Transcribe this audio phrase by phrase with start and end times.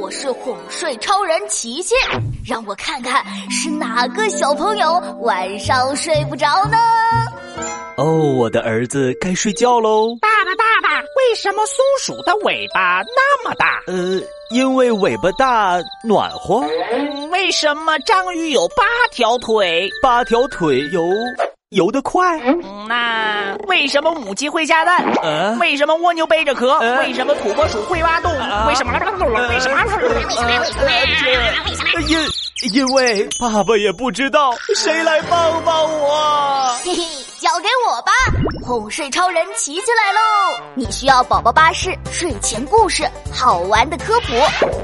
[0.00, 1.94] 我是哄睡超人琪琪，
[2.42, 6.78] 让我看看是哪个小朋友晚上睡不着呢？
[7.98, 10.16] 哦，我的儿子该睡觉喽。
[10.18, 13.82] 爸爸，爸爸，为什么松鼠的尾巴那么大？
[13.88, 14.18] 呃，
[14.50, 16.64] 因为尾巴大，暖和。
[16.92, 19.90] 嗯，为什么章鱼有八条腿？
[20.02, 21.10] 八条腿游
[21.68, 22.40] 游得快。
[22.40, 22.58] 嗯，
[22.88, 23.29] 那
[23.66, 25.04] 为什么母鸡会下蛋？
[25.22, 26.78] 呃，为什么蜗牛背着壳？
[26.78, 28.32] 呃为什么土拨鼠会挖洞？
[28.66, 28.92] 为什么？
[29.48, 29.76] 为什么？
[32.72, 36.76] 因为爸爸也不知道，谁来帮帮我？
[36.84, 37.02] 嘿嘿，
[37.38, 38.12] 交给我吧！
[38.62, 40.62] 哄睡超人琪琪来喽！
[40.74, 44.34] 你需要宝宝巴士睡前故事，好玩的科普，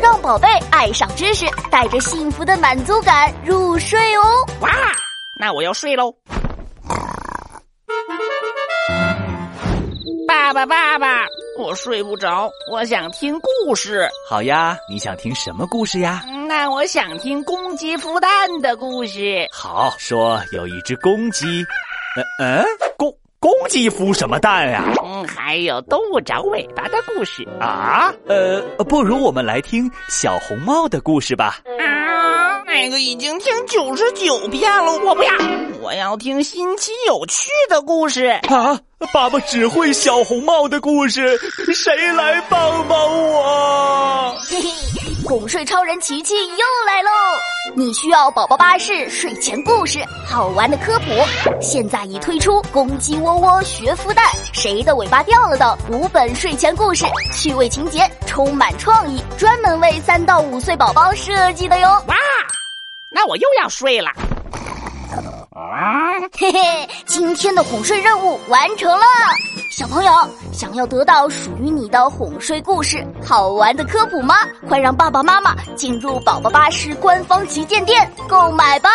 [0.01, 4.23] 让宝贝爱上知识，带着幸福的满足感入睡哦。
[4.61, 4.71] 哇，
[5.39, 6.15] 那我要睡喽。
[10.57, 11.27] 爸爸，爸爸，
[11.59, 14.09] 我睡不着，我想听故事。
[14.27, 16.25] 好呀，你想听什么故事呀？
[16.49, 18.31] 那我想听公鸡孵蛋
[18.63, 19.47] 的故事。
[19.53, 21.45] 好，说有一只公鸡，
[22.17, 22.65] 嗯嗯，
[22.97, 24.83] 公公鸡孵什么蛋呀？
[25.05, 31.61] 嗯，还有动物长尾巴的故事啊，呃，不如我们来听小红帽的故事吧。
[31.79, 35.33] 啊，那个已经听九十九遍了，我不要，
[35.87, 38.25] 我要听新奇有趣的故事。
[38.49, 38.77] 啊，
[39.15, 41.39] 爸爸只会小红帽的故事，
[41.73, 44.37] 谁来帮帮我？
[44.49, 44.71] 嘿嘿，
[45.25, 47.11] 哄睡超人琪琪又来喽！
[47.77, 51.05] 你需要宝宝巴士睡前故事，好玩的科普，
[51.61, 61.89] 现在已推出公鸡窝窝学孵蛋，谁的尾巴掉了的五本睡前故事，趣味情节，充满创意，专门为三到五岁宝宝设计的哟！
[62.09, 62.17] 哇，
[63.09, 64.11] 那我又要睡了。
[66.39, 69.05] 嘿嘿，今天的哄睡任务完成了。
[69.71, 70.13] 小朋友，
[70.53, 74.35] 想要得到属于你的哄睡故事、好玩的科普吗？
[74.69, 78.91] 快让爸爸妈妈进入宝宝巴士官方旗舰店购买吧！